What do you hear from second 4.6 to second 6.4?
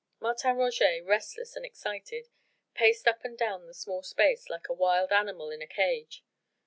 a wild animal in a cage.